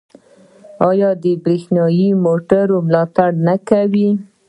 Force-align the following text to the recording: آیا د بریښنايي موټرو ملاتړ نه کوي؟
آیا 0.89 1.09
د 1.23 1.25
بریښنايي 1.43 2.07
موټرو 2.25 2.77
ملاتړ 2.87 3.29
نه 3.47 3.55
کوي؟ 3.69 4.09